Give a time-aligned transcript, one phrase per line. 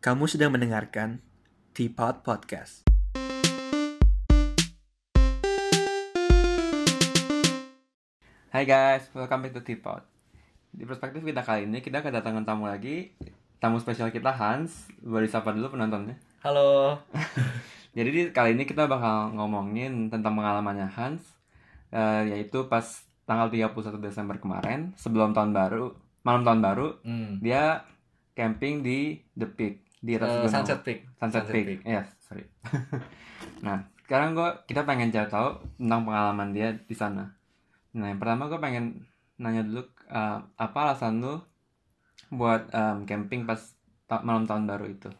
[0.00, 1.20] Kamu sedang mendengarkan
[1.76, 2.88] Teapot Podcast.
[8.48, 10.00] Hai guys, welcome back to Teapot.
[10.72, 13.12] Di perspektif kita kali ini kita kedatangan tamu lagi,
[13.60, 14.88] tamu spesial kita Hans.
[15.04, 16.16] Boleh disapa dulu penontonnya.
[16.40, 16.96] Halo.
[17.92, 21.20] Jadi di, kali ini kita bakal ngomongin tentang pengalamannya Hans,
[21.92, 25.92] eh, yaitu pas tanggal 31 Desember kemarin, sebelum tahun baru,
[26.24, 27.36] malam tahun baru, Hmm.
[27.44, 27.84] dia
[28.32, 30.50] camping di The Peak di gunung.
[30.52, 30.98] Sunset Peak.
[31.20, 31.66] Sunset, Sunset Peak.
[31.66, 31.80] Peak.
[31.84, 32.44] Iya, sorry.
[33.66, 35.48] nah, sekarang gua kita pengen cari tahu
[35.80, 37.24] tentang pengalaman dia di sana.
[37.98, 38.84] Nah, yang pertama gue pengen
[39.42, 41.34] nanya dulu eh, apa alasan lu
[42.38, 43.60] buat em, camping pas
[44.08, 45.10] ta- malam tahun baru itu?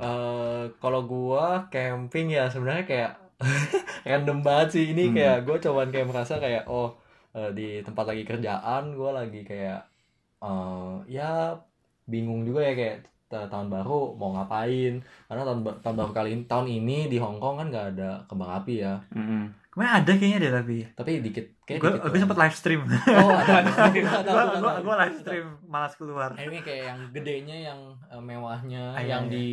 [0.00, 3.12] Eh, kalau gua camping ya sebenarnya kayak
[4.08, 5.14] random banget sih ini Hmm.
[5.16, 6.88] kayak gua coba kayak merasa kayak oh
[7.36, 9.78] eh, di tempat lagi kerjaan gua lagi kayak
[10.44, 11.24] eh, ya
[12.12, 12.96] bingung juga ya kayak
[13.30, 17.56] tahun baru mau ngapain karena tahun tahun baru kali ini tahun ini di Hong Kong
[17.56, 19.62] kan nggak ada kembang api ya Mm-mm.
[19.70, 20.76] Kemarin ada kayaknya deh tapi.
[20.90, 22.18] tapi dikit kayak Gue gue doang.
[22.20, 22.82] sempet live stream.
[22.90, 23.70] oh ada
[24.58, 26.34] Gue gue live stream malas keluar.
[26.34, 29.30] ini kayak yang gedenya yang eh, mewahnya Ah, iya, yang iya.
[29.30, 29.46] di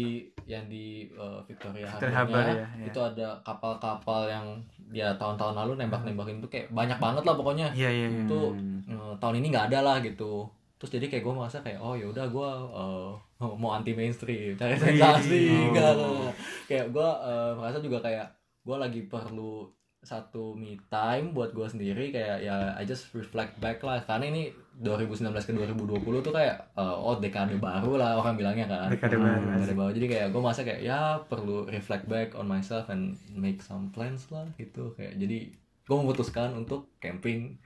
[0.44, 2.86] yang di eh, Victoria Victoria Harbour, ya, iya.
[2.88, 4.48] itu ada kapal-kapal yang
[4.90, 8.22] ya tahun-tahun lalu nembak-nembakin tuh kayak banyak banget lah pokoknya Iya iya iya.
[8.26, 8.82] Itu- Hmm.
[8.90, 12.26] Eh, tahun ini nggak ada lah gitu terus jadi kayak gue merasa kayak oh yaudah
[12.26, 13.10] gue eh,
[13.62, 14.82] mau anti mainstream cari Wih.
[14.96, 15.70] sensasi Oh.
[15.70, 16.34] enggak enggak.
[16.66, 17.10] kayak gue
[17.54, 18.28] merasa juga kayak
[18.62, 19.66] gue lagi perlu
[20.00, 24.44] satu me time buat gue sendiri kayak ya I just reflect back lah karena ini
[24.78, 29.26] 2019 ke 2020 tuh kayak eh, oh dekade baru lah orang bilangnya kan Dekade Hmm,
[29.26, 29.58] baru.
[29.58, 33.60] dekade baru jadi kayak gue merasa kayak ya perlu reflect back on myself and make
[33.60, 35.50] some plans lah gitu kayak jadi
[35.84, 37.58] gue memutuskan untuk camping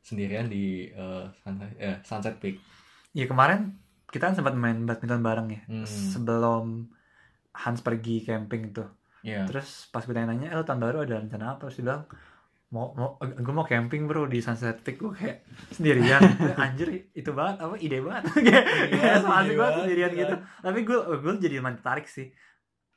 [0.00, 2.56] sendirian di eh, sunset, eh, sunset peak
[3.10, 3.74] Iya kemarin
[4.10, 5.62] kita kan sempat main badminton bareng ya.
[5.70, 5.86] Hmm.
[5.86, 6.90] Sebelum
[7.50, 8.86] Hans pergi camping tuh.
[9.26, 9.46] Iya.
[9.50, 11.66] Terus pas gue tanya-nanya, eh lu tahun baru ada rencana apa?
[11.66, 12.02] Terus dia bilang,
[12.70, 15.42] mau mau gue mau camping bro di Sunset Peak gue kayak
[15.74, 16.22] sendirian
[16.62, 20.20] anjir itu banget apa ide banget kayak Iya, ide gue banget, sendirian iya.
[20.22, 22.30] gitu tapi gue gue jadi tertarik sih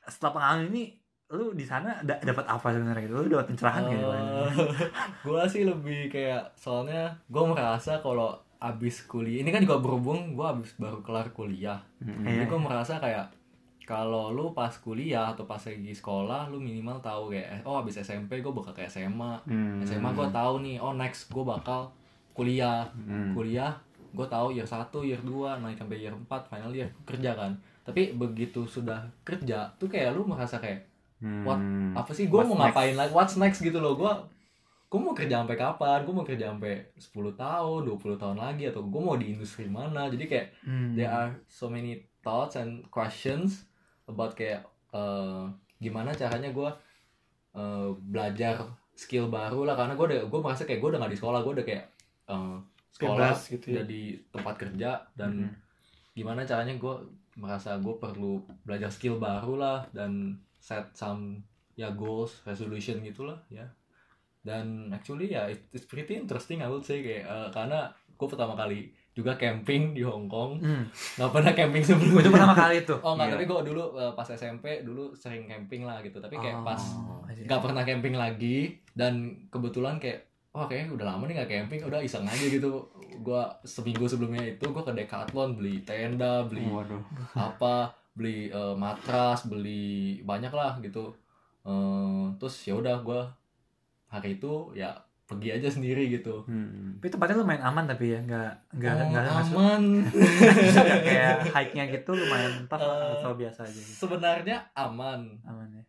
[0.06, 0.94] setelah pengalaman ini
[1.26, 4.08] lu di sana da- dapat apa sebenarnya gitu lu dapat pencerahan gitu
[5.26, 10.46] gue sih lebih kayak soalnya gue merasa kalau abis kuliah ini kan juga berhubung gue
[10.46, 11.80] abis baru kelar kuliah.
[11.98, 12.40] Iya.
[12.40, 13.28] jadi gue merasa kayak
[13.82, 18.00] kalau lu pas kuliah atau pas lagi sekolah lu minimal tahu kayak eh, oh abis
[18.00, 19.80] SMP gue bakal ke SMA Hmm.
[19.80, 21.92] SMA gue tahu nih oh next gue bakal
[22.32, 23.32] kuliah Hmm.
[23.32, 23.76] kuliah
[24.10, 24.70] gue tahu year 1,
[25.02, 27.52] year 2, naik sampai year 4, final year kerja kan
[27.82, 30.93] tapi begitu sudah kerja tuh kayak lu merasa kayak
[31.42, 31.92] what Hmm.
[31.94, 32.60] apa sih gue mau next?
[32.68, 34.12] ngapain lagi what's next gitu loh gue
[34.86, 38.82] gue mau kerja sampai kapan gue mau kerja sampai 10 tahun 20 tahun lagi atau
[38.82, 40.92] gue mau di industri mana jadi kayak Hmm.
[40.92, 43.66] there are so many thoughts and questions
[44.04, 45.44] about kayak eh,
[45.76, 46.70] gimana caranya gue
[47.52, 51.18] eh, belajar skill baru lah karena gue udah gue merasa kayak gue udah gak di
[51.18, 51.84] sekolah gue udah kayak
[52.28, 52.56] eh,
[52.92, 53.74] sekolah Bebas gitu ya.
[53.74, 55.50] udah di tempat kerja dan Mhm.
[56.14, 56.94] gimana caranya gue
[57.34, 58.32] merasa gue perlu
[58.62, 61.44] belajar skill baru lah dan set some
[61.74, 63.68] ya goals resolution gitulah ya.
[64.40, 68.54] Dan actually ya it- it's pretty interesting I would say kayak eh, karena gue pertama
[68.54, 70.58] kali juga camping di Hong Kong.
[70.58, 70.84] Hmm.
[70.90, 72.20] nggak pernah camping sebelumnya.
[72.20, 73.34] Itu pertama kali tuh oh nggak Iya.
[73.34, 76.16] tapi gue dulu eh, pas SMP dulu sering camping lah gitu.
[76.18, 76.80] Tapi kayak Oh, pas
[77.30, 78.58] nggak pernah camping lagi
[78.92, 79.14] dan
[79.48, 82.84] kebetulan kayak wah kayaknya udah lama nih nggak camping udah iseng aja gitu.
[83.16, 87.02] Gue seminggu sebelumnya itu gue ke Decathlon beli tenda beli Waduh.
[87.34, 89.84] apa beli eh, matras beli
[90.20, 91.10] banyak lah gitu
[91.62, 93.20] Eh, terus ya udah gue
[94.06, 94.92] hari itu ya
[95.24, 96.94] pergi aja sendiri gitu Hmm.
[96.94, 99.82] tapi tempatnya lumayan aman tapi ya nggak nggak Oh, nggak aman
[101.08, 103.96] kayak hike-nya gitu lumayan tough Eh, atau biasa aja gitu.
[103.98, 105.82] sebenarnya aman aman ya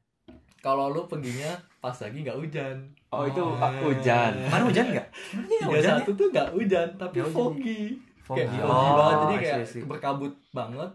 [0.57, 2.77] kalau lu perginya pas lagi nggak hujan
[3.11, 4.31] Oh itu ah, hujan.
[4.41, 5.07] kemarin hujan nggak
[5.45, 7.35] tiga hujan ya satu tuh nggak hujan tapi Nggak hujan.
[7.37, 7.81] foggy
[8.25, 8.57] kayak Foggy.
[8.57, 9.83] foggy banget jadi see, kayak I see.
[9.83, 10.91] berkabut banget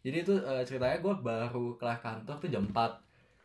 [0.00, 2.76] jadi itu eh, ceritanya gue baru kelar kantor tuh jam 4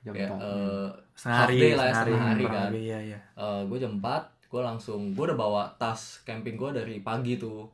[0.02, 0.40] Jam kayak empat.
[0.40, 2.72] eh, setengah half hari day lah ya, setengah hari kurang kan.
[2.74, 3.20] iya iya.
[3.64, 4.06] Gue jam 4
[4.46, 7.66] gue langsung gue udah bawa tas camping gue dari pagi tuh.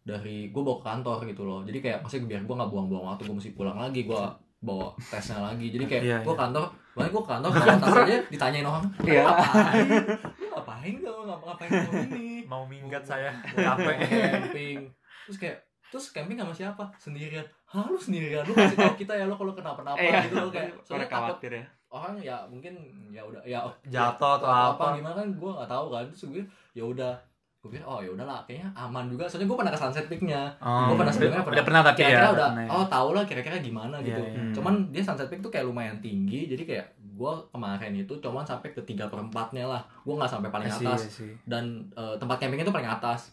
[0.00, 1.60] Dari gue bawa ke kantor gitu loh.
[1.60, 4.22] Jadi kayak maksudnya biar gue nggak buang-buang waktu gue mesti pulang lagi gue
[4.60, 5.66] bawa tesnya lagi.
[5.68, 6.40] Jadi kayak Iya, gue iya.
[6.40, 9.24] kantor banyak gue kantor bawa tas aja ditanyain orang Iya.
[9.26, 9.88] ngapain?
[10.30, 12.26] Lu ngapain kamu ngapa ngapain kamu ini?
[12.46, 13.96] Mau minggat saya capek.
[13.98, 14.78] Camping.
[15.26, 15.58] Terus kayak
[15.94, 19.52] terus camping sama siapa sendirian hah lu sendirian lu kasih tau kita ya lo kalau
[19.52, 20.26] kenapa-napa Iya.
[20.26, 21.64] gitu loh kayak soalnya khawatir ya.
[21.88, 22.74] orang ya mungkin
[23.08, 24.98] ya udah ya Jatuh atau apa.
[24.98, 26.42] gimana kan gue nggak tahu kan terus gue
[26.72, 27.14] ya udah
[27.56, 30.84] gue pikir oh ya udahlah kayaknya aman juga soalnya gue pernah ke Sunset Peak-nya Oh,
[30.84, 32.70] gue pernah udah- sebelumnya udah pernah tapi kira-kira ya, udah pernah ya.
[32.70, 34.34] oh tau lah kira-kira gimana Iya, gitu iya.
[34.36, 34.52] Hmm.
[34.52, 38.68] cuman dia Sunset Peak tuh kayak lumayan tinggi jadi kayak gue kemarin itu cuman sampai
[38.68, 41.32] ke tiga perempatnya lah gue nggak sampai paling I see, atas I see.
[41.46, 43.30] dan eh, tempat campingnya tuh paling atas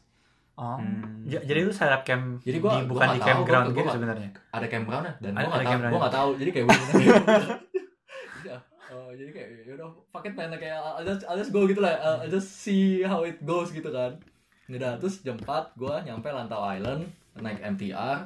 [0.62, 1.26] Oh, Hmm.
[1.26, 3.96] jadi lu setup camp Jadi gua- di, gua bukan di tahu, campground gua- gitu gua-
[3.98, 4.30] sebenarnya.
[4.52, 5.92] ada campground ya dan Ada- gue nggak ada tahu campground.
[5.92, 8.58] gue nggak tahu jadi kayak bener ya
[8.92, 11.96] eh, jadi kayak yaudah fuck it man kayak I'll just, I'll just go gitu lah
[11.96, 14.20] I'll, I'll just see how it goes gitu kan
[14.68, 18.24] udah terus jam 4 gue nyampe Lantau Island naik MTR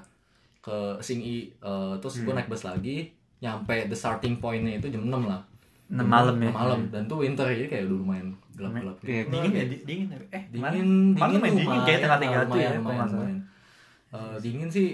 [0.59, 2.35] ke Singi eh, terus gue Hmm.
[2.35, 5.41] naik bus lagi nyampe the starting pointnya itu jam 6 lah
[5.87, 6.49] 6 malam ya.
[6.49, 9.07] Malam dan tuh winter jadi kayak udah lumayan gelap-gelap gitu.
[9.07, 12.57] Iya, Dingin ya, di- dingin tapi eh kemarin dingin dingin main dingin kayak tengah-tengah tuh
[12.57, 13.39] ya, lumayan, lumayan.
[14.07, 14.87] Eh, dingin sih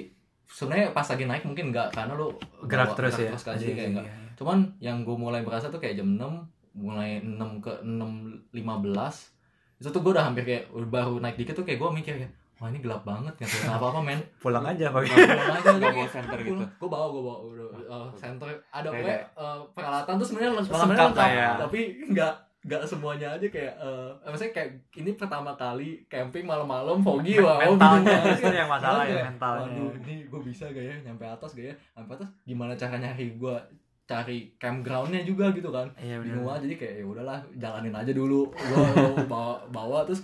[0.45, 2.27] sebenarnya pas lagi naik mungkin enggak karena lu
[2.65, 3.31] gerak terus ya.
[3.31, 4.15] terus Iya, kayak iya, enggak iya.
[4.35, 6.43] cuman yang gue mulai berasa tuh kayak jam 6
[6.73, 9.31] mulai 6 ke 6 15
[9.77, 12.69] itu tuh gue udah hampir kayak baru naik dikit tuh kayak gue mikir kayak wah
[12.69, 15.09] ini gelap banget nggak kelihatan apa apa men Pulang aja pagi.
[15.09, 16.61] Nggak bawa center gitu.
[16.61, 21.09] gue bawa gue bawa udah uh, center ada pokoknya uh, peralatan tuh sebenarnya Lengkap sebenarnya
[21.17, 21.49] lah ya.
[21.57, 21.79] tapi
[22.13, 27.57] nggak nggak semuanya aja kayak uh, maksudnya kayak ini pertama kali camping malam-malam foggy wah
[27.57, 28.57] oh, bingung mentalnya banget itu sih.
[28.61, 29.65] yang masalah ya mentalnya.
[29.81, 31.75] Waduh, ini gue bisa gak ya nyampe atas gak ya?
[31.97, 33.55] Nyampe atas gimana cara nyari gue
[34.05, 35.89] cari campgroundnya juga gitu kan?
[35.97, 38.53] Iya Bingung jadi kayak ya udahlah jalanin aja dulu.
[38.53, 38.85] Gue
[39.33, 40.21] bawa bawa terus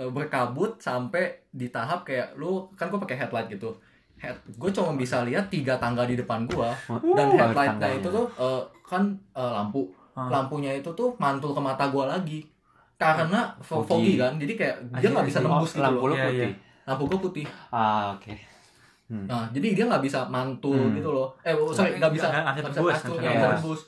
[0.00, 3.74] berkabut sampai di tahap kayak lu kan gue pakai headlight gitu.
[4.14, 6.70] Head, gue cuma bisa lihat tiga tangga di depan gue
[7.08, 9.02] dan Uh, headlightnya itu tuh eh, kan
[9.32, 10.26] eh, lampu Ah.
[10.28, 12.42] lampunya itu tuh mantul ke mata gue lagi
[12.96, 14.12] karena fo- foggy Foggy.
[14.18, 16.10] kan jadi kayak dia nggak bisa nembus gitu lampu loh.
[16.10, 16.50] lu Iya, putih.
[16.84, 18.34] lampu gue putih Ah, oke.
[19.06, 19.24] Hmm.
[19.24, 20.92] Nah, jadi dia nggak bisa mantul Hmm.
[20.92, 21.32] gitu loh.
[21.40, 23.34] Eh, sorry, nggak bisa, nggak nggak bisa mantul, nggak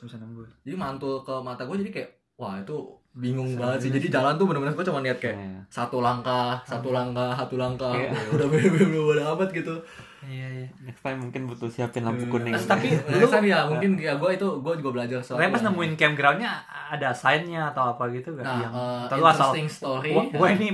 [0.01, 0.49] bisa nembus.
[0.63, 2.75] Jadi mantul ke mata gue, jadi kayak, wah itu
[3.13, 3.89] bingung banget sih.
[3.91, 4.13] Jadi sih.
[4.13, 5.59] jalan tuh bener-bener gue cuma lihat kayak Iya.
[5.67, 7.91] satu langkah, satu langkah, satu langkah.
[7.91, 8.07] Iya.
[8.09, 9.75] Ya Udah bener-bener bodo amat gitu.
[10.21, 10.67] Iya iya.
[10.81, 12.53] Next time mungkin butuh siapin lampu Eh, kuning.
[12.55, 15.37] tapi Next lu- time ya mungkin ya gue itu gue juga belajar soal.
[15.37, 16.51] Tapi pas nemuin campgroundnya
[16.87, 18.43] ada sign-nya atau apa gitu gak?
[18.43, 20.11] Nah, yang eh, atau lu asal interesting story.
[20.13, 20.67] Wah, gua ini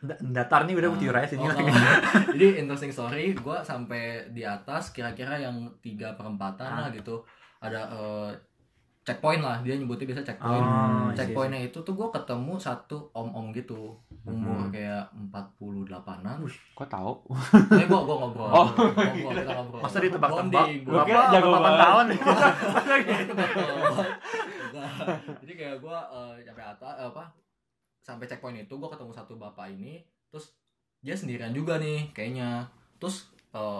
[0.00, 0.94] da- datar nih udah Ah.
[0.94, 1.34] butuh Oh, lagi.
[1.58, 1.98] enggak.
[2.30, 6.78] Jadi interesting story, gue sampai di atas kira-kira yang tiga perempatan Ah.
[6.78, 7.26] lah gitu.
[7.56, 8.28] Ada eh,
[9.06, 10.66] checkpoint lah, dia nyebutnya biasa checkpoint.
[10.66, 14.68] Oh, checkpointnya itu tuh gue ketemu satu om-om gitu, umur Hmm.
[14.68, 16.42] kayak 48-an.
[16.74, 17.12] Kok tahu?
[17.70, 18.66] Tapi gue gue ngobrol, Oh.
[18.66, 19.80] ngobrol, kita ngobrol.
[19.80, 20.66] Masa ditebak-tebak?
[20.66, 21.78] Bonding, Gua kira jago 8 banget.
[21.86, 22.20] tahun nih.
[25.38, 25.98] jadi kayak gue
[26.42, 27.24] sampai atas eh, apa
[28.00, 30.54] sampai checkpoint itu gue ketemu satu bapak ini terus
[30.98, 32.66] dia sendirian juga nih kayaknya
[32.96, 33.30] terus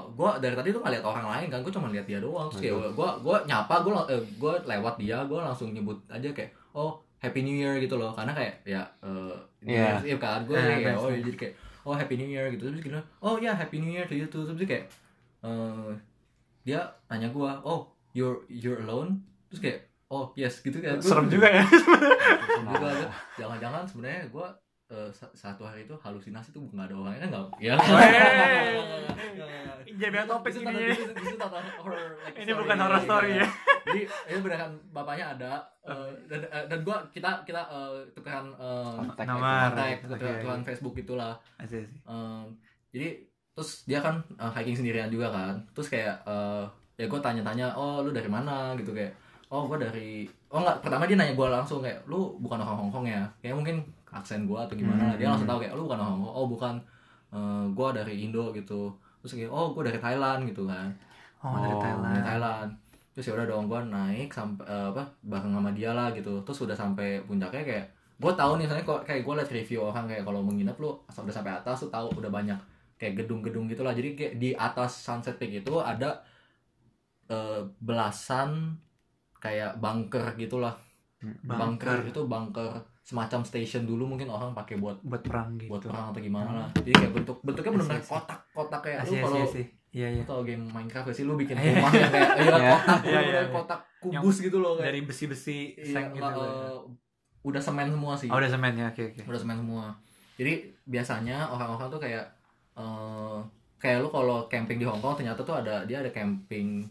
[0.09, 2.49] gue dari tadi tuh nggak lihat orang lain kan gue cuma lihat dia doang.
[2.49, 3.93] Terus kayak gue gue nyapa gue
[4.37, 8.11] gue lewat dia gue langsung nyebut aja kayak oh happy new year gitu loh.
[8.11, 9.99] Karena kayak ya eh Iya.
[10.05, 10.43] iya kan?
[10.43, 12.69] Gue Eh, kayak oh jadi kayak oh happy new year gitu.
[12.69, 14.45] Terus gini oh ya happy new year to you too.
[14.45, 14.85] Terus dia kayak
[15.43, 15.91] eh
[16.63, 19.19] dia nanya gue oh you're you're alone?
[19.49, 21.65] Terus kayak oh yes gitu kayak gua- Serem juga ya.
[22.63, 22.91] Gua.
[23.35, 24.47] jangan-jangan sebenarnya gue
[25.35, 27.75] satu hari itu halusinasi tuh nggak ada orangnya kan nggak ya
[29.87, 30.93] Jadi topik ini.
[31.81, 33.47] horror, like, Ini bukan horror story ya.
[33.87, 35.53] jadi ini beneran bapaknya ada
[35.83, 39.71] eh, dan eh, dan gue kita kita eh, tukeran eh, Kontak Nomor.
[40.05, 40.61] tukeran.
[40.63, 41.35] Facebook gitulah.
[42.91, 43.09] Jadi
[43.55, 45.55] terus dia kan eh, hiking sendirian juga kan.
[45.73, 46.65] Terus kayak eh,
[46.97, 48.75] ya gue tanya-tanya oh lu dari mana?
[48.77, 49.15] Gitu kayak
[49.49, 52.93] oh gue dari oh enggak pertama dia nanya gue langsung kayak lu bukan orang Hong
[52.93, 53.23] Kong ya?
[53.41, 53.77] Kayak mungkin
[54.11, 55.13] aksen gue atau gimana.
[55.13, 55.19] Hmm.
[55.19, 56.75] dia langsung tahu kayak lu bukan orang Hong Kong oh bukan.
[57.77, 58.91] Gue dari Indo gitu.
[59.21, 60.89] Terus kayak oh gue dari Thailand gitu kan.
[61.43, 62.13] Oh, dari Oh, Thailand.
[62.15, 62.71] dari Thailand.
[63.13, 66.41] Terus ya udah dong gue naik sampai eh, apa bareng sama dia lah gitu.
[66.47, 67.87] Terus udah sampai puncaknya kayak
[68.17, 71.53] gue tahu nih kok kayak gue liat review orang kayak kalau menginap lu udah sampai
[71.53, 72.57] atas tuh tahu udah banyak
[72.97, 76.25] kayak gedung-gedung gitulah jadi kayak di atas Sunset Peak itu ada
[77.29, 78.79] eh, belasan
[79.37, 80.73] kayak bunker gitulah
[81.43, 81.99] bunker.
[82.05, 82.71] itu bunker
[83.01, 85.71] semacam station dulu mungkin orang pakai buat buat perang gitu.
[85.71, 88.11] buat perang atau gimana lah jadi kayak bentuk bentuknya benar-benar asik.
[88.11, 89.39] kotak-kotak kayak lu kalau.
[89.97, 90.21] Iya, iya.
[90.21, 91.73] Lu tau game Minecraft sih lu bikin Iya.
[91.73, 92.75] rumah yang kayak iya Iya.
[92.77, 93.43] kotak Iya, iya, iya.
[93.49, 96.27] kotak kubus gitu loh kayak Dari besi-besi iya, seng gitu.
[96.37, 96.77] eh,
[97.43, 98.91] udah semen semua sih Oh, udah semen ya.
[98.91, 99.21] Oke, oke.
[99.25, 99.85] udah semen semua
[100.35, 100.53] jadi
[100.85, 102.25] biasanya orang-orang tuh kayak
[102.77, 103.39] eh
[103.77, 106.85] kayak lu kalau camping di Hong Kong ternyata tuh ada dia ada camping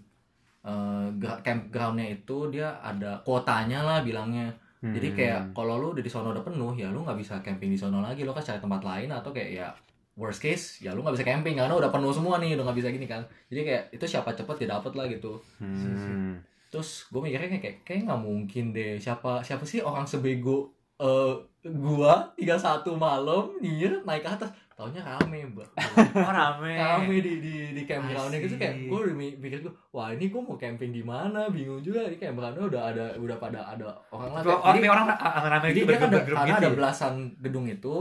[0.66, 4.50] eh gra- campgroundnya itu dia ada kuotanya lah bilangnya.
[4.82, 5.18] Jadi Hmm.
[5.18, 8.02] kayak kalau lu udah di sono udah penuh ya lu nggak bisa camping di sono
[8.02, 8.22] lagi.
[8.22, 9.68] Lu kan cari tempat lain atau kayak ya
[10.16, 12.90] worst case ya lu nggak bisa camping karena udah penuh semua nih udah nggak bisa
[12.90, 13.22] gini kan.
[13.50, 15.38] Jadi kayak itu siapa cepet dia dapet lah gitu.
[15.58, 16.38] Hmm.
[16.66, 19.00] terus gue mikirnya kayak kayak kayak nggak mungkin deh.
[19.00, 21.34] Siapa siapa sih orang sebego eh
[21.66, 22.56] gua 31
[22.96, 24.48] malam nyinyir naik ke atas.
[24.72, 25.72] Taunya rame mbak.
[26.14, 26.76] Oh rame.
[26.76, 28.56] Rame di di di campgroundnya gitu.
[28.56, 31.48] Kayak gue udah mi- mikir gue wah ini gue mau camping di mana?
[31.48, 32.04] Bingung juga.
[32.04, 34.44] Di campgroundnya udah ada udah pada ada orang lah.
[34.44, 36.76] Orang orang orang rame jadi itu dia kan ada, karena gitu ada ya?
[36.76, 37.96] belasan gedung itu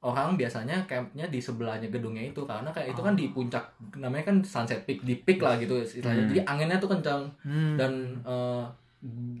[0.00, 2.40] orang biasanya campnya di sebelahnya gedungnya itu.
[2.42, 3.18] Karena kayak itu kan Oh.
[3.18, 6.24] di puncak namanya kan sunset peak di peak lah gitu istilahnya.
[6.24, 6.30] Hmm.
[6.30, 7.74] jadi anginnya tuh kencang Hmm.
[7.74, 7.92] dan
[8.22, 8.64] eh,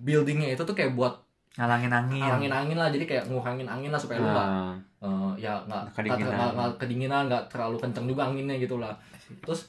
[0.02, 1.14] buildingnya itu tuh kayak buat
[1.60, 2.24] ngalangin angin.
[2.24, 4.72] Angin angin lah jadi kayak ngurangin angin lah supaya lu nggak Ah,
[5.04, 6.56] eh, ya nggak Kedinginan.
[6.56, 8.96] nggak- kedinginan nggak terlalu kencang juga anginnya gitu lah.
[9.44, 9.68] Terus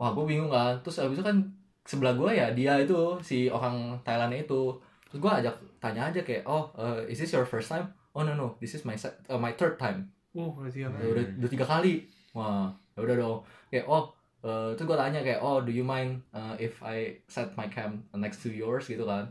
[0.00, 0.76] wah gue bingung kan.
[0.80, 1.36] Terus abis itu kan
[1.84, 4.72] sebelah gue ya dia itu si orang Thailandnya itu.
[5.12, 7.84] Terus gue ajak tanya aja kayak oh uh, is this your first time?
[8.16, 8.96] Oh no no this is my
[9.28, 10.08] uh, my third time.
[10.32, 10.96] Uh berarti apa?
[10.98, 12.04] Ya udah, udah tiga kali.
[12.32, 13.38] Wah ya udah dong.
[13.68, 14.08] Kayak oh
[14.40, 18.04] uh, terus gue tanya kayak oh do you mind uh, if I set my camp
[18.12, 18.84] next to yours?
[18.84, 19.28] Gitu kan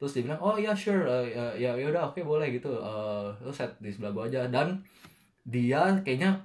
[0.00, 2.72] terus dia bilang oh ya sure uh, ya ya ya udah oke boleh gitu.
[2.72, 4.48] Uh, lu set di sebelah gua aja.
[4.48, 4.80] Dan
[5.44, 6.40] dia kayaknya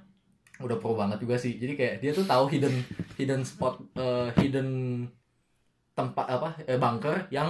[0.60, 1.56] udah pro banget juga sih.
[1.56, 2.84] Jadi kayak dia tuh tahu hidden
[3.16, 4.68] hidden spot uh, hidden
[5.96, 7.48] tempat apa eh, bunker yang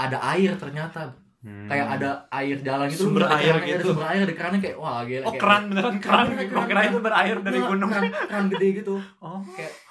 [0.00, 1.12] ada air ternyata.
[1.38, 1.70] Hmm.
[1.70, 3.06] kayak ada air jalan gitu.
[3.06, 3.94] Sumber air kerannya, ada gitu.
[3.94, 6.24] sumber air di kerannya kayak wah gila oh kayak- keran beneran keran.
[6.34, 7.90] Beneran gue kira itu berair dari Nggak, gunung.
[7.94, 8.94] keran, keran gede gitu.
[9.22, 9.40] Oh.
[9.46, 9.70] Keran, jagoan, keran air jagoan, apa itu jagoan.
[9.70, 9.70] Kak?
[9.70, 9.87] keran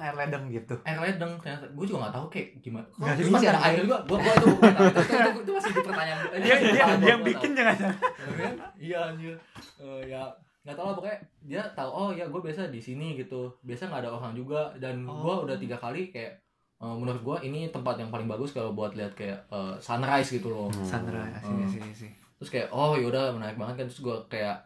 [0.00, 0.74] air ledeng gitu?
[0.82, 1.64] Air ledeng ternyata.
[1.76, 2.86] Gue juga gak tahu kayak gimana.
[2.96, 3.30] Bisa.
[3.30, 3.98] masih ada air juga.
[4.08, 7.74] Gue gue itu itu, itu, itu, itu masih di pertanyaan dia dia yang bikin jangan
[7.76, 8.54] jangan Ya kan?
[8.80, 9.34] iya anjir.
[9.80, 10.22] Eh, ya
[10.66, 13.52] nggak tahu lah pokoknya dia tahu oh ya gue biasa di sini gitu.
[13.62, 14.72] Biasa nggak ada orang juga.
[14.80, 15.22] Dan Oh.
[15.22, 16.32] gue udah tiga kali kayak
[16.76, 20.48] eh, menurut gue ini tempat yang paling bagus kalau buat lihat kayak eh, sunrise gitu
[20.48, 20.68] loh.
[20.72, 20.82] Hmm.
[20.84, 23.86] Sandra sini sini sini terus kayak oh yaudah menarik banget kan.
[23.88, 24.56] Terus gue kayak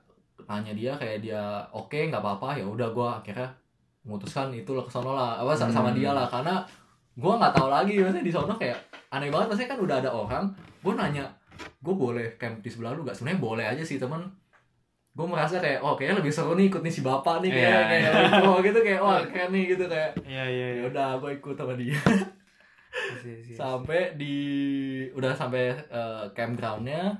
[0.42, 2.54] tanya dia kayak dia oke nggak apa-apa.
[2.54, 3.48] Ya udah gue akhirnya
[4.00, 5.36] memutuskan itu lah ke sono lah.
[5.36, 5.98] Apa sa- sama Hmm.
[5.98, 6.64] dia lah karena
[7.12, 8.78] gue nggak tahu lagi maksudnya di sono kayak
[9.08, 9.46] aneh banget.
[9.48, 10.44] Maksudnya kan udah ada orang
[10.80, 11.24] gue nanya
[11.78, 14.24] gue boleh camp di sebelah lu gak sebenarnya boleh aja sih teman
[15.10, 17.80] gue merasa kayak oh kayaknya lebih seru nih ikut nih si bapak nih kayak Iya,
[17.84, 18.12] kayak
[18.46, 20.10] oh gitu kayak wah keren nih gitu kayak.
[20.22, 21.98] Iya iya ya udah gue ikut sama dia.
[23.20, 23.54] Sini, sini.
[23.54, 24.36] sampai di
[25.10, 27.12] udah sampai eh, campgroundnya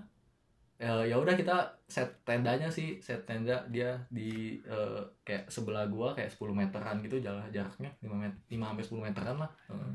[0.80, 1.56] eh, ya udah kita
[1.87, 7.18] set tendanya sih set tenda dia di eh, kayak sebelah gua kayak 10 meteran gitu
[7.18, 9.92] jarak jaraknya 5 meter 5 sampai 10 meteran lah Eh,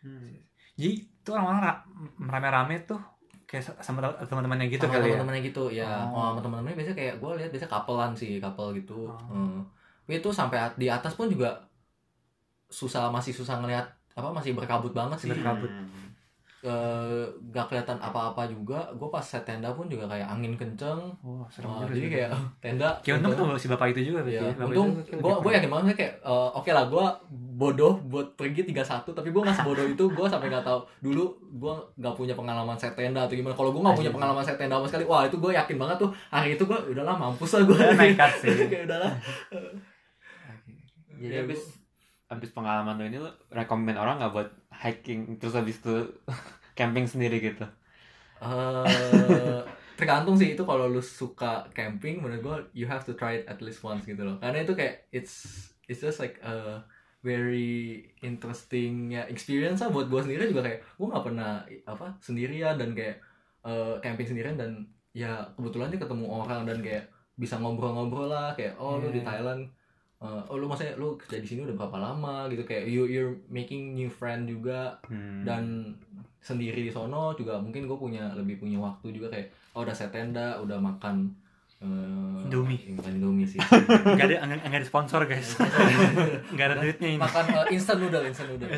[0.00, 0.36] Hmm.
[0.74, 1.84] jadi tuh orang-orang ra-
[2.28, 3.00] rame-rame tuh
[3.44, 6.12] kayak sa- sama te- teman-temannya gitu sama kali ya teman-temannya gitu ya Oh.
[6.12, 6.24] oh.
[6.28, 9.60] sama teman-temannya biasanya kayak gua lihat biasanya couplean sih couple gitu Oh.
[10.02, 11.56] Tapi itu sampai di atas pun juga
[12.66, 15.66] susah masih susah ngelihat apa masih berkabut banget sih Berkabut.
[15.66, 16.03] Hmm.
[16.64, 18.88] Eh, gak kelihatan apa-apa juga.
[18.96, 20.96] Gue pas set tenda pun juga kayak angin kenceng.
[21.20, 22.08] Oh juga jadi sih.
[22.08, 22.30] kayak
[22.64, 24.48] tenda kayak untung tuh si bapak itu juga Iya, ya.
[24.56, 27.04] Bapak untung gue gue yakin banget kayak eh, oke lah gue
[27.54, 28.80] bodoh buat pergi 31
[29.12, 30.04] tapi gue nggak sebodoh itu.
[30.08, 30.80] Gue sampai nggak tahu.
[31.04, 33.52] Dulu gue nggak punya pengalaman set tenda atau gimana.
[33.52, 36.10] Kalau gue nggak punya pengalaman set tenda sama sekali wah itu gue yakin banget tuh.
[36.32, 38.56] Hari itu gue udahlah mampus lah gue nekat sih.
[38.72, 39.12] kayak udahlah.
[41.20, 41.84] Jadi Ya, abis
[42.24, 44.48] abis pengalaman lo ini lo rekomend orang nggak buat
[44.82, 45.94] hiking terus habis itu
[46.78, 47.64] camping sendiri gitu?
[48.42, 49.58] Eh,
[49.98, 53.62] tergantung sih itu kalau lu suka camping menurut gue you have to try it at
[53.62, 55.34] least once gitu loh karena itu kayak it's
[55.86, 56.82] it's just like a
[57.22, 61.50] very interesting ya experience lah buat gue sendiri juga kayak gue nggak pernah
[61.86, 63.16] apa sendirian dan kayak
[63.64, 64.70] eh, camping sendirian dan
[65.14, 67.04] ya kebetulan dia ketemu orang dan kayak
[67.38, 69.26] bisa ngobrol-ngobrol lah kayak oh lu di Yeah.
[69.26, 69.70] Thailand
[70.24, 72.64] eh, oh lu maksudnya lu kerja di sini udah berapa lama gitu?
[72.64, 75.44] Kayak you you're making new friend juga Hmm.
[75.44, 75.92] dan
[76.40, 80.08] sendiri di sono juga mungkin gue punya lebih punya waktu juga kayak oh udah set
[80.10, 81.32] tenda udah makan
[81.80, 82.76] eh, Indomie.
[82.78, 83.60] ya, bukan Indomie sih.
[84.16, 85.56] Nggak ada nggak ada sponsor guys.
[86.54, 87.20] Nggak ada duitnya ini.
[87.20, 88.68] Makan eh, instant noodle instant noodle.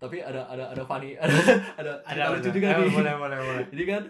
[0.00, 1.28] Tapi ada ada ada funny ada
[1.76, 2.88] ada, ada lucu juga nih.
[2.88, 3.64] boleh boleh boleh.
[3.68, 4.02] Jadi kan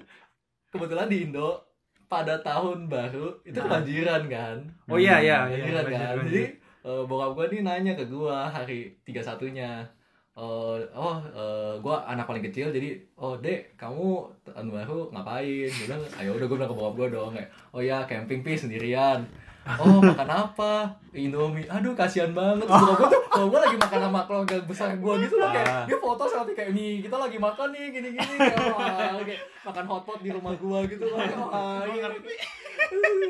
[0.70, 1.69] kebetulan di Indo
[2.10, 3.64] pada tahun baru itu Nah.
[3.64, 4.56] kebanjiran kan?
[4.84, 6.14] Oh iya iya iya Kebanjiran banjir, kan?
[6.18, 6.26] banjir.
[6.26, 6.42] jadi
[6.82, 9.86] eh, bokap gue nih nanya ke gue hari tiga satunya
[10.32, 14.08] oh oh eh, gue anak paling kecil jadi oh dek kamu
[14.42, 15.68] tahun baru ngapain?
[15.68, 17.30] Dia bilang ayo udah gue bilang ke bokap gue dong.
[17.32, 19.22] Kayak oh ya camping pi sendirian
[19.66, 20.72] oh makan apa?
[21.12, 21.68] Indomie.
[21.68, 22.64] Aduh kasihan banget.
[22.64, 25.84] Bokap gue tuh kalau gue lagi makan sama keluarga besar gue gitu loh kayak Ah.
[25.86, 29.84] dia foto selfie kayak nih kita lagi makan nih gini gini kayak, wah, kayak makan
[29.86, 31.18] hotpot di rumah gue gitu loh.
[31.20, 32.08] Wah, iya.
[32.08, 32.34] ngerti.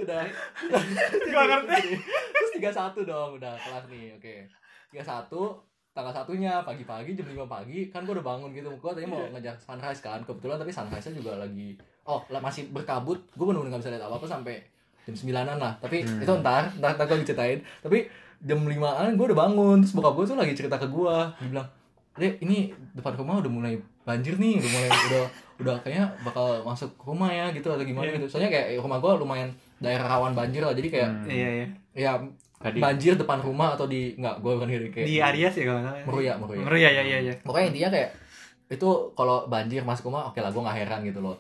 [0.07, 0.25] udah.
[1.35, 1.83] Gua ngerti.
[2.33, 4.35] terus tiga satu dong udah kelas nih oke.
[4.91, 5.59] tiga satu
[5.91, 8.71] tanggal satunya pagi-pagi jam 5 pagi kan gue udah bangun gitu.
[8.79, 11.75] Gue tadi mau ngejar sunrise kan kebetulan tapi sunrise nya juga lagi
[12.07, 13.19] oh masih berkabut.
[13.35, 14.57] Gue bener-bener gak bisa lihat apa-apa sampai
[15.03, 16.21] jam sembilanan lah tapi Hmm.
[16.21, 18.07] itu ntar ntar, ntar gue diceritain tapi
[18.41, 21.69] jam limaan gue udah bangun terus bokap gue tuh lagi cerita ke gue dia bilang
[22.11, 25.25] Dek, ini depan rumah udah mulai banjir nih, udah mulai udah
[25.57, 28.19] udah kayaknya bakal masuk rumah ya gitu atau gimana Iya.
[28.19, 28.27] gitu.
[28.27, 30.75] Soalnya kayak rumah gua lumayan daerah rawan banjir lah.
[30.75, 31.31] Jadi kayak Hmm.
[31.31, 32.13] iya iya ya
[32.61, 35.87] banjir depan rumah atau di enggak gua bukan di kayak di Arias ya kalau nggak
[35.89, 36.61] salah Meruya, Meruya.
[36.61, 38.11] Meruya ya iya iya Pokoknya intinya kayak
[38.69, 41.37] itu kalau banjir masuk rumah oke lah gua nggak heran gitu loh.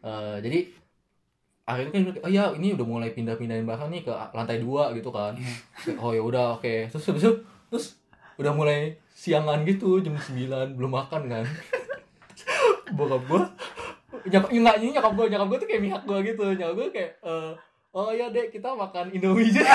[0.00, 0.58] Eh, jadi
[1.62, 5.32] akhirnya kan oh ya ini udah mulai pindah-pindahin barang nih ke lantai dua gitu kan.
[5.38, 5.94] Iya.
[6.02, 6.90] oh ya udah oke.
[6.90, 7.32] Terus habis itu
[7.70, 7.86] terus
[8.40, 11.44] udah mulai siangan gitu jam 9 belum makan kan.
[12.98, 13.42] Bokap gua
[14.22, 16.42] nyokap enggak ini nyokap gua nyokap gua tuh kayak mihak gua gitu.
[16.52, 17.52] Nyokap gua kayak eh,
[17.92, 19.68] Oh ya dek kita makan Indomie aja.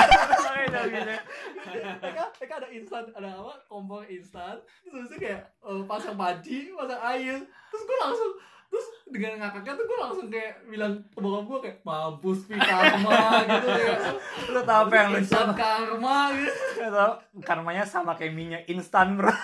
[2.02, 7.38] mereka mereka ada instan ada apa kompor instan terus kayak eh, pasang panci pasang air
[7.70, 8.32] terus gue langsung
[8.68, 13.20] terus dengan ngakaknya tuh gue langsung kayak bilang ke bokap gue kayak mampus pi karma
[13.48, 13.96] gitu kayak
[14.52, 16.52] lu tau apa yang lu instan karma gitu.
[16.84, 17.10] Atau
[17.40, 19.32] karmanya sama kayak minyak instan bro.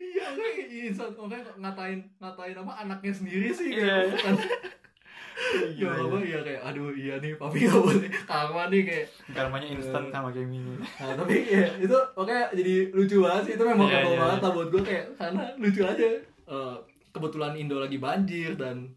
[0.00, 1.08] Iya kayak instan.
[1.16, 3.80] Makanya ngatain ngatain apa anaknya sendiri sih Iya.
[3.80, 4.34] kayak bukan.
[5.72, 6.38] Ya apa iya.
[6.44, 9.06] kayak aduh iya nih papi gak boleh karma nih kayak.
[9.32, 10.84] Karmanya instan sama kayak minyak.
[10.84, 14.38] Nah, tapi ya, itu oke jadi lucu banget sih itu memang Iya, yeah, iya, banget
[14.44, 14.50] iya.
[14.52, 16.06] buat gue kayak karena lucu aja.
[16.50, 16.74] Eh,
[17.10, 18.90] kebetulan Indo lagi banjir dan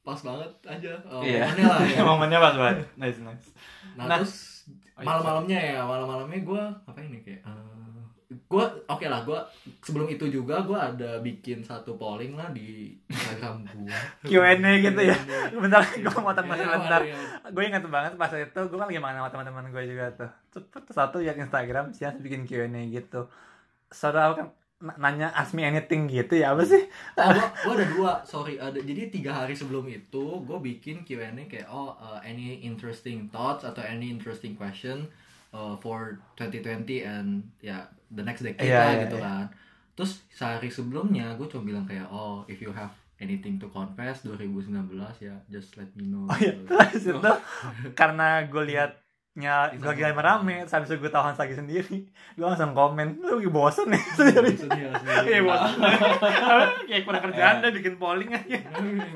[0.00, 0.92] pas banget aja.
[1.20, 1.44] Eh, Iya.
[1.46, 2.00] momennya lah ya.
[2.08, 2.76] Momennya pas banget.
[2.96, 3.48] Nice nice.
[3.94, 4.16] Nah, Nah.
[4.18, 4.64] terus
[4.96, 9.38] malam-malamnya ya malam-malamnya gue apa ini kayak eh, gue oke lah gue
[9.80, 13.90] sebelum itu juga gue ada bikin satu polling lah di Instagram gue
[14.28, 15.16] Q&A gitu ya.
[15.50, 17.16] Bentar gue mau tambah Iya, sebentar iya.
[17.44, 20.30] gue ingat banget pas itu gue kan lagi main sama teman-teman gue juga tuh.
[20.52, 23.26] Cepet satu liat Instagram sih bikin Q&A gitu.
[23.88, 24.46] Saudara kan
[24.80, 26.88] nanya ask me anything gitu ya apa sih
[27.20, 28.56] Oh, gua, gua ada dua, sorry.
[28.56, 33.60] Ada jadi tiga hari sebelum itu, gue bikin Q&A kayak oh uh, any interesting thoughts
[33.68, 35.04] atau any interesting question
[35.52, 39.24] uh, for 2020 and ya the next decade Iya, lah iya, gitu iya.
[39.28, 39.44] kan.
[40.00, 44.96] Terus sehari sebelumnya gue cuma bilang kayak oh if you have anything to confess 2019
[45.20, 46.24] ya just let me know.
[46.24, 47.20] oh iya gitu.
[47.20, 47.32] itu
[48.00, 48.64] karena gue
[49.48, 50.26] liatnya gue lagi Instagram.
[50.26, 51.98] rame terus habis itu gue tahu lagi sendiri.
[52.36, 54.50] Gue langsung komen lu lagi bosen nih sendiri.
[54.52, 55.24] Sedih lah, sedih.
[55.24, 55.72] Iya bosan
[56.90, 58.58] kayak kurang kerjaan deh bikin polling aja.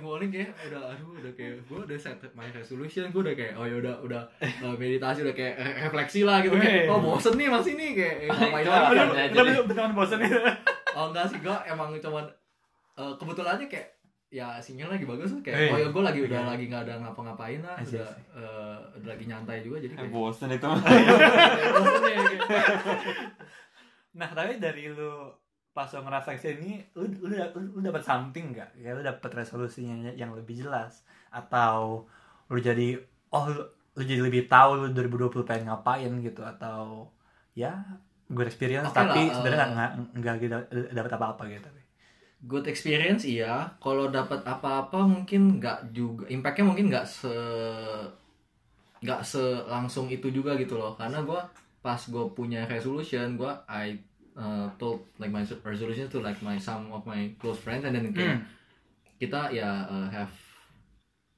[0.01, 3.67] Ngolin kayak udah aduh udah kayak gue udah set my resolution gue udah kayak oh
[3.69, 6.55] ya udah udah uh, meditasi udah kayak re- refleksi lah gitu.
[6.57, 9.41] Kayak oh bosen nih masih nih kayak eh, ngapain lagi gitu.
[9.43, 10.41] Udah beneran bosen itu
[10.95, 12.25] oh enggak sih gue emang cuman
[12.95, 13.89] uh, kebetulan aja kayak
[14.29, 15.71] ya sinyal lagi bagus tuh kayak Hey.
[15.71, 16.51] oh ya gue lagi udah Iya.
[16.51, 20.51] lagi nggak ada ngapa-ngapain lah udah uh, udah lagi nyantai juga jadi Eh, kayak bosen
[20.51, 22.13] itu bosen
[24.15, 25.27] Nah, tapi dari lu
[25.71, 28.79] pas lu ngerefleksi ini, lu lu, lu, lu dapat something nggak?
[28.79, 32.07] Ya lu dapat resolusinya yang lebih jelas atau
[32.47, 32.95] lu jadi
[33.29, 33.63] oh lu,
[33.95, 37.11] lu jadi lebih tahu lu 2020 pengen ngapain gitu atau
[37.53, 37.75] ya
[38.27, 40.55] good experience Oke tapi sebenarnya nggak nggak gitu
[40.91, 41.67] dapat apa-apa gitu.
[42.45, 43.73] Good experience iya.
[43.81, 47.35] Kalau dapat apa-apa mungkin nggak juga impactnya mungkin nggak se
[49.05, 50.97] nggak selangsung itu juga gitu loh.
[50.97, 51.41] Karena gue
[51.85, 53.93] pas gue punya resolution gue I
[54.37, 58.09] uh, told like my resolution to like my some of my close friends and then
[58.13, 58.45] kayak Hmm.
[59.21, 60.33] kita ya uh, have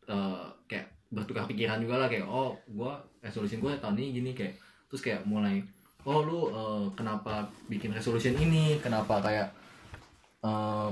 [0.09, 2.09] uh, kayak bertukar pikiran juga lah.
[2.11, 2.93] Kayak oh gue
[3.23, 4.55] resolution gue tahun ini gini kayak
[4.87, 5.59] terus kayak mulai
[6.07, 8.79] oh lu uh, kenapa bikin resolution ini?
[8.79, 9.51] Kenapa kayak
[10.47, 10.89] uh,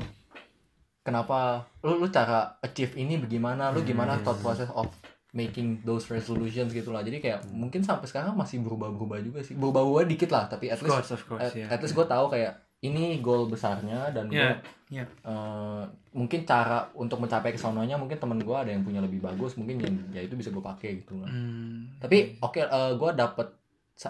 [1.01, 1.39] kenapa
[1.81, 4.89] lu lu cara achieve ini bagaimana lu gimana thought process of
[5.31, 10.07] making those resolutions gitu lah jadi kayak mungkin sampai sekarang masih berubah-berubah juga sih berubah-ubah
[10.07, 11.67] dikit lah tapi at Of least course, of course, at, ya.
[11.69, 14.55] at least gue tahu kayak ini goal besarnya dan gue Iya,
[14.93, 15.05] iya.
[15.05, 19.57] eh, mungkin cara untuk mencapai ke sononya mungkin temen gue ada yang punya lebih bagus
[19.57, 21.99] mungkin yang ya itu bisa gue pakai gitu lah Hmm.
[21.99, 23.49] tapi oke eh, gue dapet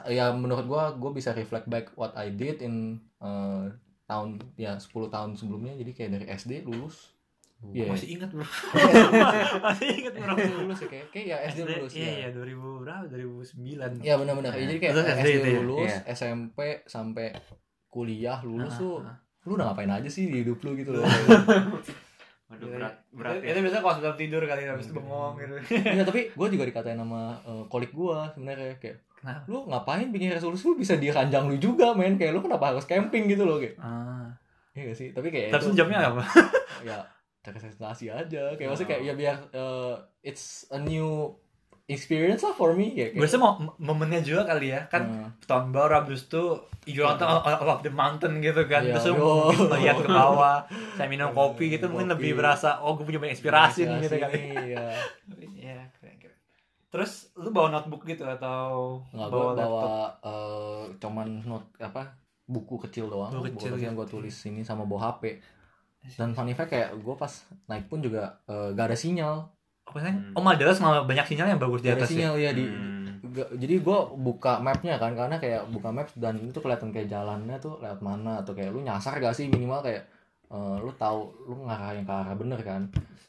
[0.06, 3.64] ya menurut gue gue bisa reflect back what I did in eh,
[4.04, 7.12] tahun ya 10 tahun sebelumnya jadi kayak dari SD lulus.
[7.64, 7.88] Iya.
[7.88, 8.44] masih ingat bro.
[9.72, 10.36] Masih ingat bro.
[10.36, 13.02] Lulus ya kayak kayak ya SD, SD, lulus iya ya iya 2000 berapa?
[13.08, 14.52] 2009 ya benar-benar.
[14.52, 15.60] Ya, jadi kayak Terus SD, SD ya?
[15.64, 15.98] lulus Iya.
[16.12, 17.26] SMP sampai
[17.88, 19.16] kuliah lulus Ah, tuh ah.
[19.44, 21.04] lu udah ngapain aja sih di hidup lu gitu loh?
[22.52, 23.50] Waduh berat berat itu, ya.
[23.56, 25.54] itu biasanya kalau sebelum tidur kali habis itu bengong gitu.
[25.72, 29.48] Iya tapi gue juga dikatain sama eh, kolik gue sebenarnya kayak Kenapa?
[29.48, 30.62] lu ngapain bikin resolusi?
[30.62, 32.14] Lu bisa di ranjang lu juga men.
[32.14, 33.74] Kayak lu kenapa harus camping gitu loh kayak.
[33.78, 34.28] Ah.
[34.70, 35.08] Iya gak sih?
[35.10, 36.20] Tapi kayak terus itu jamnya apa?
[36.82, 37.00] Ya
[37.42, 38.52] tersentrasi aja.
[38.52, 41.32] Kayak maksudnya kayak ya biar eh, it's a new
[41.84, 43.20] experience lah for me ya kayak.
[43.22, 44.84] Rasa mau momennya juga kali ya.
[44.86, 45.28] Kan Hmm.
[45.42, 46.42] tahun baru habis itu
[46.84, 48.80] you on top of, of the mountain gitu kan.
[48.82, 49.48] Iya, terus lu yo.
[49.48, 52.14] mungkin lihat ke bawah saya minum kopi gitu mungkin Kopi.
[52.18, 54.84] lebih berasa oh gue punya banyak inspirasi nih gitu kali iya Iya.
[56.94, 59.90] Terus lu bawa notebook gitu atau nggak bawa bawa laptop?
[60.22, 62.14] eh, cuman note apa
[62.46, 64.00] buku kecil doang Buku buku kecil kecil yang gitu.
[64.00, 65.42] gue tulis ini sama bawa HP
[66.14, 67.32] dan funny fact kayak gue pas
[67.66, 69.48] naik pun juga eh, gak ada sinyal
[69.82, 70.12] Apa sih?
[70.12, 70.32] Hmm.
[70.32, 72.14] Oh Madalas malah banyak sinyal yang bagus di gak ada atas ya.
[72.14, 72.92] sinyal ya di Hmm.
[73.26, 77.56] Gak- jadi gue buka mapnya kan karena kayak buka maps dan itu kelihatan kayak jalannya
[77.58, 80.04] tuh lewat mana atau kayak lu nyasar gak sih minimal kayak
[80.46, 82.86] eh, lu tahu lu ngarah yang ke arah bener kan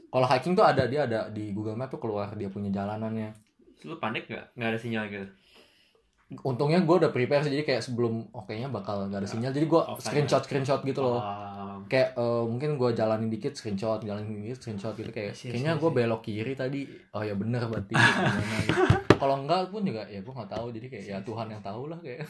[0.07, 3.44] kalau hiking tuh ada dia ada di Google Map tuh keluar dia punya jalanannya
[3.85, 4.57] Lu panik gak?
[4.57, 5.29] Gak ada sinyal gitu?
[6.41, 9.53] untungnya gue udah prepare sih jadi kayak sebelum oh kayaknya bakal gak ada sinyal.
[9.53, 11.21] Jadi gue Offline screenshot screenshot gitu loh.
[11.21, 15.13] Ah, kayak eh, mungkin gue jalanin dikit screenshot jalanin dikit screenshot gitu.
[15.13, 15.97] Kayak Iya, kayaknya iya, gue iya.
[16.01, 16.81] belok kiri tadi.
[17.13, 17.93] Oh ya bener berarti.
[18.65, 19.21] Gitu.
[19.21, 20.67] kalau enggak pun juga ya gue nggak tahu.
[20.73, 22.25] Jadi kayak ya Tuhan yang tahu lah kayak.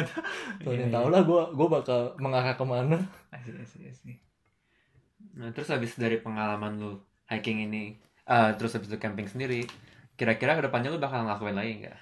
[0.64, 1.06] Tuhan yang tahu.
[1.12, 2.96] Lah gue gue bakal mengarah ke mana.
[3.28, 4.16] Asik, asik.
[5.34, 6.92] Nah, terus habis dari pengalaman lu
[7.26, 9.66] hiking ini, eh, terus habis itu camping sendiri,
[10.14, 11.98] kira-kira ke depannya lu bakal ngelakuin lagi nggak?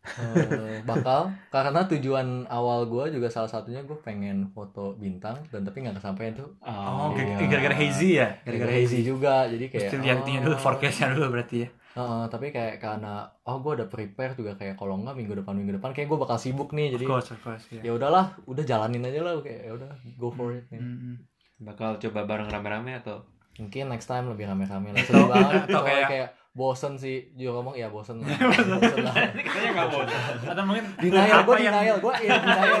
[0.00, 5.84] Eh, bakal karena tujuan awal gue juga salah satunya gue pengen foto bintang dan tapi
[5.84, 7.36] nggak kesampaian tuh Oh, iya.
[7.36, 8.28] gara- gara-gara hazy ya?
[8.40, 10.58] gara-gara hazy juga jadi kayak Mesti lihat ininya dulu, oh.
[10.58, 11.68] forecastnya dulu berarti ya.
[11.90, 13.14] Heeh, tapi kayak karena
[13.44, 16.38] oh gue udah prepare juga kayak kalau nggak minggu depan minggu depan kayak gue bakal
[16.38, 17.64] sibuk nih jadi Of course, of course.
[17.68, 17.82] Ya.
[17.82, 20.80] ya udahlah udah jalanin aja lah kayak ya udah go for it nih.
[20.80, 21.20] Hmm.
[21.60, 23.20] Bakal coba bareng rame-rame atau?
[23.52, 27.78] mungkin next time lebih rame-rame lah seru banget atau kayak- kayak bosen sih juga ngomong
[27.80, 30.02] ya bosen lah bosen lah Katanya nggak mau.
[30.44, 32.78] Atau mungkin denial gue denial gue iya denial.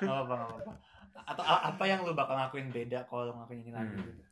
[0.00, 0.76] Nggak apa-apa, nggak.
[1.26, 4.06] Atau apa yang lu bakal ngakuin beda kalau lu ngakuin ini lagi Hmm.
[4.06, 4.22] gitu.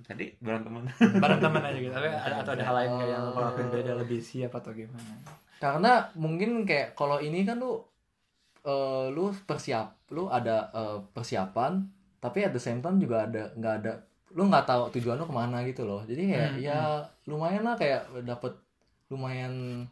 [0.00, 0.72] Tadi berantem
[1.20, 1.92] Bareng teman aja gitu.
[1.92, 4.70] Tapi ada, atau ada hal lain kayak yang lu bakal ngakuin beda lebih siap atau
[4.72, 5.14] gimana?
[5.60, 7.84] karena mungkin kayak kalau ini kan lu
[8.64, 11.84] eh, lu persiap lu ada eh, persiapan
[12.16, 13.92] tapi at the same time juga ada nggak ada
[14.30, 16.78] lu nggak tahu tujuan lu ke mana gitu loh jadi kayak Hmm, ya
[17.24, 18.52] lumayan lah kayak dapet
[19.06, 19.84] lumayan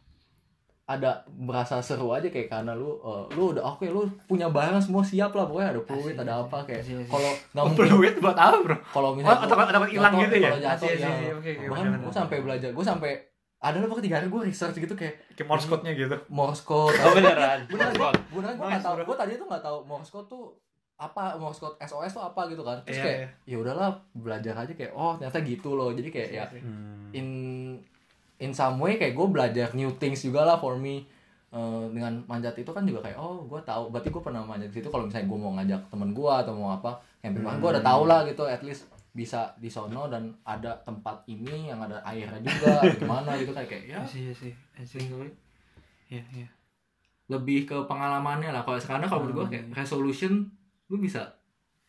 [0.85, 5.03] ada berasa seru aja kayak karena lu eh, lu udah oke lu punya barang semua
[5.03, 8.57] siap lah pokoknya ada Asik, ada apa kayak kalau nggak Oh, mungkin fluid buat apa,
[8.59, 8.77] Bro?
[8.89, 10.49] kalau Oh, misalnya atau atau hilang jatuh, gitu ya?
[10.49, 11.67] kalau jatuh, ya.
[11.67, 13.11] bahkan gue sampai belajar gue sampai
[13.59, 16.15] ada lah pokoknya tiga hari gue research gitu kayak kayak Morse code-nya gitu.
[16.27, 17.59] Morse code Oh beneran.
[17.67, 20.45] beneran gue beneran gue nggak tahu gue tadi tuh nggak tahu Morse code tuh
[20.99, 22.75] apa Morse code SOS tuh apa gitu kan.
[22.83, 23.29] Terus Iya, kayak iya.
[23.47, 25.95] ya udahlah belajar aja kayak oh ternyata gitu loh.
[25.95, 27.07] Jadi kayak ya Hmm.
[27.15, 27.27] in
[28.39, 31.07] in some way kayak gue belajar new things juga lah for me.
[31.49, 33.89] Eh, dengan manjat itu kan juga kayak oh gue tahu.
[33.95, 34.91] Berarti gue pernah manjat di situ.
[34.91, 36.91] Kalau misalnya gue mau ngajak temen gue atau mau apa
[37.23, 37.57] camping hmm.
[37.63, 41.81] gue udah tahu lah gitu at least bisa di sono dan ada tempat ini yang
[41.81, 43.55] ada airnya juga gimana gitu.
[43.55, 43.99] Kayak kayak ya.
[44.03, 45.31] Iya sih, asik.
[46.11, 46.47] Iya, iya.
[47.29, 48.65] lebih ke pengalamannya lah.
[48.65, 50.49] Kalau sekarang kalau menurut gue kayak resolution
[50.89, 51.21] lu bisa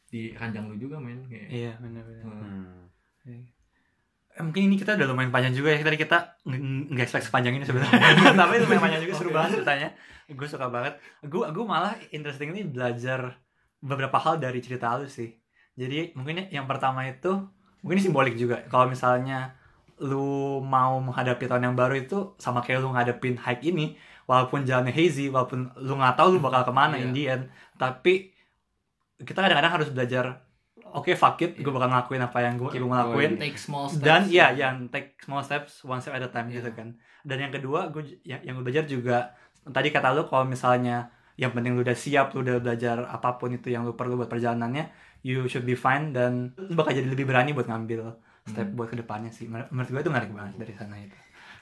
[0.06, 2.24] di ranjang lu juga men kayak Iya, benar-benar.
[2.24, 2.86] Hmm.
[3.22, 3.42] Hmm.
[4.30, 7.64] Eh, mungkin ini kita udah lumayan panjang juga ya tadi kita nggak expect sepanjang ini
[7.64, 7.98] sebenarnya
[8.40, 9.88] tapi lumayan panjang juga seru banget ceritanya
[10.26, 13.42] gue suka banget gue gue malah interesting nih belajar
[13.76, 15.34] beberapa hal dari cerita lu sih
[15.74, 17.42] jadi mungkin yang pertama itu
[17.80, 19.58] mungkin ini simbolik juga kalau misalnya
[19.98, 20.22] lu
[20.60, 25.26] mau menghadapi tahun yang baru itu sama kayak lu ngadepin hike ini walaupun jalannya hazy
[25.26, 27.02] walaupun lu nggak tahu lu bakal ke mana Iya.
[27.02, 28.30] in the end tapi
[29.20, 30.24] kita kadang-kadang harus belajar
[30.90, 34.00] oke fuck it gue bakal ngelakuin apa yang gue Keep gue ngelakuin take small steps.
[34.00, 36.58] Dan ya yang take small steps one step at a time Iya.
[36.58, 36.88] gitu kan.
[37.20, 41.52] Dan yang kedua gue yang, yang gue belajar juga tadi kata lu kalau misalnya yang
[41.52, 44.88] penting lu udah siap lu udah belajar apa pun itu yang lu perlu buat perjalanannya
[45.20, 48.74] you should be fine dan lu bakal jadi lebih berani buat ngambil step Hmm.
[48.74, 49.46] buat ke depannya sih.
[49.46, 51.16] Menur- menurut gue itu menarik banget dari sana itu.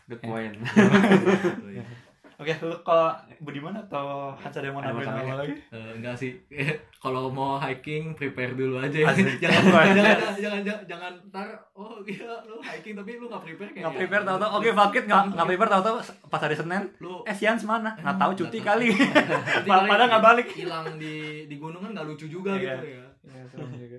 [0.09, 0.55] Good point.
[2.39, 5.55] oke lu kalau Budiman atau Hans ada yang mau Ada nambahin mau apa lagi?
[5.69, 6.33] Eh, enggak sih.
[7.03, 9.11] Kalau mau hiking prepare dulu aja ya.
[9.43, 11.13] Jangan, jangan, jangan jangan jangan jangan.
[11.29, 14.01] Ntar oh iya lu hiking tapi lu nggak prepare kayak nggak ya.
[14.01, 15.83] prepare tau oke fuck it nggak nggak prepare tau
[16.27, 18.89] pas hari Senin lu eh Sians mana nggak tahu cuti kali.
[19.63, 20.47] Padahal paling nggak balik.
[20.53, 22.75] hilang di di gunung kan nggak lucu juga Iya.
[22.75, 23.05] gitu ya.
[23.29, 23.99] Iya, serem juga.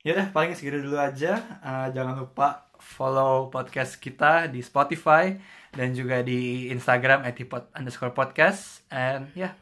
[0.00, 1.32] Ya udah paling segitu dulu aja.
[1.58, 5.34] Eh, jangan lupa follow podcast kita di Spotify
[5.76, 8.82] dan juga di Instagram @hipot underscore podcast.
[8.88, 9.54] And yeah,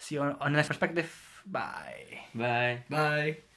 [0.00, 1.12] see you on, on the next perspective.
[1.44, 2.28] Bye.
[2.34, 2.84] Bye.
[2.88, 3.47] bye